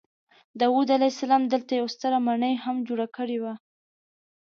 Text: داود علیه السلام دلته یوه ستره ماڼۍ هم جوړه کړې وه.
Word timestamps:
داود 0.59 0.87
علیه 0.95 1.11
السلام 1.13 1.43
دلته 1.53 1.71
یوه 1.79 1.91
ستره 1.95 2.17
ماڼۍ 2.25 2.53
هم 2.63 2.75
جوړه 2.87 3.07
کړې 3.15 3.37
وه. 3.43 3.53